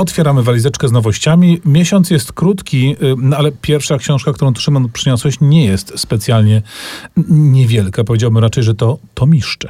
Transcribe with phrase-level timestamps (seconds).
[0.00, 1.60] Otwieramy walizeczkę z nowościami.
[1.64, 6.62] Miesiąc jest krótki, no ale pierwsza książka, którą tu Szymon przyniosłeś, nie jest specjalnie
[7.28, 8.04] niewielka.
[8.04, 9.68] Powiedziałbym raczej, że to tomiszcze.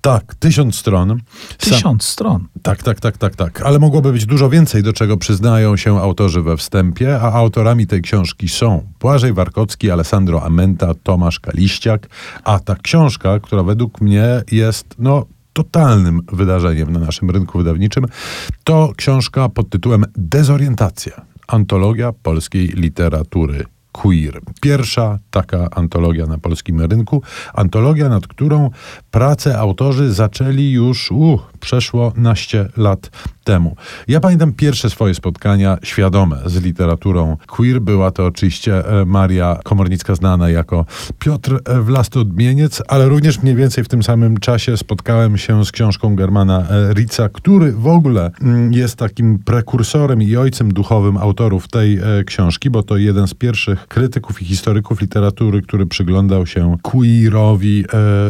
[0.00, 1.20] Tak, tysiąc stron.
[1.58, 2.00] Tysiąc Sam...
[2.00, 2.46] stron.
[2.62, 3.62] Tak, tak, tak, tak, tak.
[3.62, 8.02] Ale mogłoby być dużo więcej, do czego przyznają się autorzy we wstępie, a autorami tej
[8.02, 12.08] książki są Błażej Warkocki, Alessandro Amenta, Tomasz Kaliściak,
[12.44, 18.06] a ta książka, która według mnie jest, no, totalnym wydarzeniem na naszym rynku wydawniczym,
[18.64, 21.20] to książka pod tytułem Dezorientacja.
[21.48, 24.40] Antologia polskiej literatury queer.
[24.60, 27.22] Pierwsza taka antologia na polskim rynku.
[27.54, 28.70] Antologia, nad którą
[29.10, 33.10] pracę autorzy zaczęli już, uh, przeszło naście lat
[33.50, 33.76] temu.
[34.08, 37.80] Ja pamiętam pierwsze swoje spotkania świadome z literaturą queer.
[37.80, 40.86] Była to oczywiście e, Maria Komornicka, znana jako
[41.18, 46.66] Piotr Wlasty-Odmieniec, ale również mniej więcej w tym samym czasie spotkałem się z książką Germana
[46.70, 52.24] e, Ritza, który w ogóle mm, jest takim prekursorem i ojcem duchowym autorów tej e,
[52.24, 57.84] książki, bo to jeden z pierwszych krytyków i historyków literatury, który przyglądał się queerowi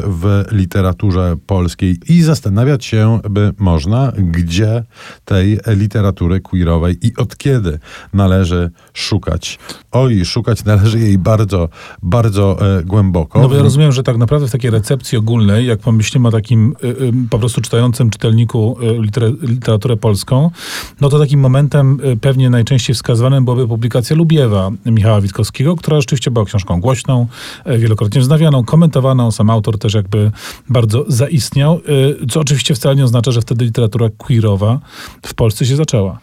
[0.05, 4.85] w literaturze polskiej i zastanawiać się by można, gdzie
[5.25, 7.79] tej literatury queerowej i od kiedy
[8.13, 9.59] należy szukać.
[9.93, 11.69] Oj, szukać należy jej bardzo,
[12.03, 13.41] bardzo e, głęboko.
[13.41, 16.75] No bo ja rozumiem, że tak naprawdę w takiej recepcji ogólnej, jak pomyślimy o takim
[16.85, 20.51] y, y, po prostu czytającym czytelniku y, liter, literaturę polską,
[21.01, 26.45] no to takim momentem pewnie najczęściej wskazywanym byłaby publikacja Lubiewa Michała Witkowskiego, która rzeczywiście była
[26.45, 27.27] książką głośną,
[27.79, 29.31] wielokrotnie wznawianą, komentowaną.
[29.31, 30.31] Sam autor też jakby
[30.69, 31.81] bardzo zaistniał,
[32.31, 34.81] co oczywiście wcale nie oznacza, że wtedy literatura queerowa
[35.27, 36.19] w Polsce się zaczęła.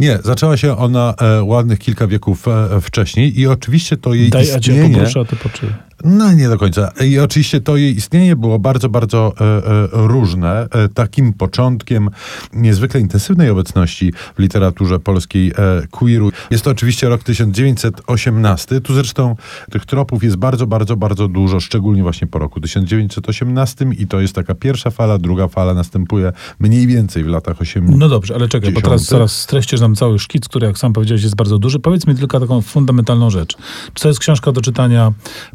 [0.00, 4.42] Nie, zaczęła się ona e, ładnych kilka wieków e, wcześniej i oczywiście to jej Daj,
[4.44, 4.80] istnienie...
[4.82, 5.74] Daj, a poproszę, a ty poczy.
[6.04, 6.92] No nie do końca.
[7.04, 10.68] I oczywiście to jej istnienie było bardzo, bardzo e, e, różne.
[10.70, 12.10] E, takim początkiem
[12.52, 18.80] niezwykle intensywnej obecności w literaturze polskiej e, queeru jest to oczywiście rok 1918.
[18.80, 19.36] Tu zresztą
[19.70, 24.34] tych tropów jest bardzo, bardzo, bardzo dużo, szczególnie właśnie po roku 1918 i to jest
[24.34, 28.00] taka pierwsza fala, druga fala następuje mniej więcej w latach 80.
[28.00, 31.22] No dobrze, ale czekaj, bo teraz zaraz streścisz nam cały szkic, który jak sam powiedziałeś
[31.22, 31.78] jest bardzo duży.
[31.78, 33.56] Powiedz mi tylko taką fundamentalną rzecz.
[33.94, 35.12] Czy to jest książka do czytania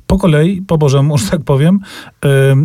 [0.07, 0.36] po kolei
[0.67, 1.79] po Bożemu, że tak powiem,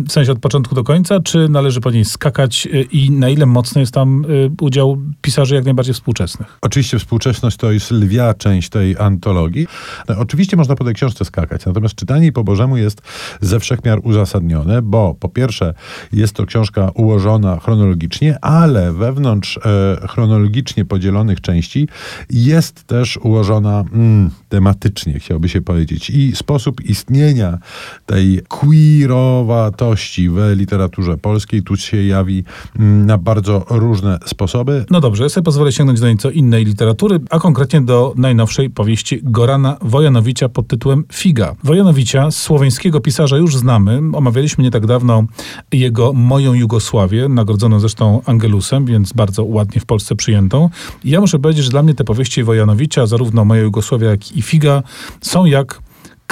[0.07, 3.45] w sensie od początku do końca, czy należy po niej skakać y, i na ile
[3.45, 6.57] mocny jest tam y, udział pisarzy jak najbardziej współczesnych?
[6.61, 9.67] Oczywiście współczesność to jest lwia część tej antologii.
[10.09, 13.01] No, oczywiście można po tej książce skakać, natomiast czytanie po Bożemu jest
[13.41, 15.73] ze wszechmiar uzasadnione, bo po pierwsze
[16.13, 21.87] jest to książka ułożona chronologicznie, ale wewnątrz e, chronologicznie podzielonych części
[22.29, 26.09] jest też ułożona mm, tematycznie, chciałby się powiedzieć.
[26.09, 27.57] I sposób istnienia
[28.05, 32.43] tej queerowatości w literaturze polskiej tu się jawi
[32.79, 34.85] mm, na bardzo różne sposoby.
[34.89, 39.19] No dobrze, ja sobie pozwolę sięgnąć do nieco innej literatury, a konkretnie do najnowszej powieści
[39.23, 41.55] Gorana Wojanowicza pod tytułem Figa.
[41.63, 44.01] Wojanowicza, słoweńskiego pisarza już znamy.
[44.13, 45.23] Omawialiśmy nie tak dawno
[45.71, 50.69] jego Moją Jugosławię, nagrodzoną zresztą Angelusem, więc bardzo ładnie w Polsce przyjętą.
[51.03, 54.41] I ja muszę powiedzieć, że dla mnie te powieści Wojanowicza, zarówno Moja Jugosławia, jak i
[54.41, 54.83] Figa,
[55.21, 55.81] są jak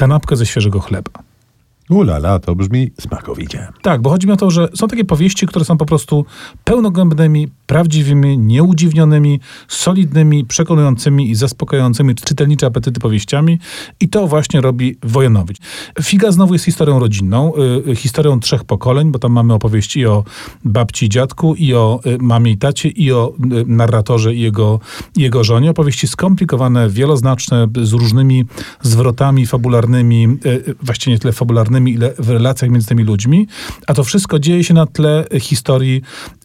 [0.01, 1.11] kanapka ze świeżego chleba.
[1.91, 3.67] Ulala, to brzmi smakowicie.
[3.81, 6.25] Tak, bo chodzi mi o to, że są takie powieści, które są po prostu
[6.63, 13.59] pełnogębnymi, prawdziwymi, nieudziwnionymi, solidnymi, przekonującymi i zaspokającymi czytelnicze apetyty powieściami
[13.99, 15.57] i to właśnie robi Wojanowicz.
[16.01, 17.53] Figa znowu jest historią rodzinną,
[17.87, 20.23] y, historią trzech pokoleń, bo tam mamy opowieści o
[20.65, 24.79] babci i dziadku, i o y, mamie i tacie, i o y, narratorze i jego,
[25.17, 25.71] jego żonie.
[25.71, 28.45] Opowieści skomplikowane, wieloznaczne, z różnymi
[28.81, 30.27] zwrotami fabularnymi,
[30.81, 31.80] właściwie nie tyle fabularnymi,
[32.17, 33.47] w relacjach między tymi ludźmi,
[33.87, 36.01] a to wszystko dzieje się na tle historii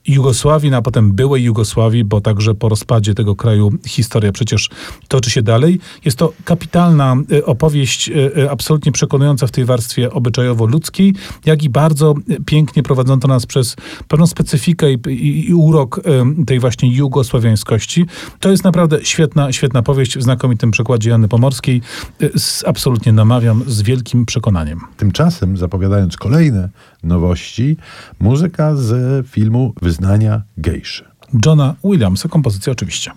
[0.09, 4.71] Jugosławii, no a potem byłej Jugosławii, bo także po rozpadzie tego kraju historia przecież
[5.09, 5.81] toczy się dalej.
[6.05, 11.15] Jest to kapitalna y, opowieść, y, y, absolutnie przekonująca w tej warstwie obyczajowo-ludzkiej,
[11.47, 12.15] jak i bardzo
[12.47, 13.77] pięknie prowadząca nas przez
[14.09, 16.01] pewną specyfikę i, i, i urok
[16.47, 18.07] tej właśnie jugosławiańskości.
[18.41, 21.83] To jest naprawdę świetna, świetna powieść w znakomitym przekładzie Jany Pomorskiej.
[22.67, 24.81] Absolutnie namawiam z wielkim przekonaniem.
[24.97, 26.69] Tymczasem, zapowiadając kolejne
[27.03, 27.77] nowości,
[28.21, 31.05] muzyka z filmu Wyznania Gejszy.
[31.47, 33.11] Johna Williamsa, kompozycja oczywiście.